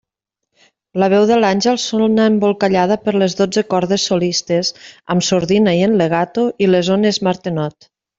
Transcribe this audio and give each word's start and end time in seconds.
La 1.01 1.07
veu 1.13 1.25
de 1.31 1.35
l'àngel 1.41 1.75
sona 1.83 2.23
embolcallada 2.31 2.97
per 3.03 3.13
les 3.23 3.35
dotze 3.41 3.63
cordes 3.73 4.07
solistes 4.13 4.71
—amb 4.87 5.27
sordina 5.31 5.75
i 5.81 5.85
en 5.89 5.95
legato— 6.05 6.47
i 6.69 6.75
les 6.75 6.91
ones 6.97 7.21
Martenot. 7.29 7.91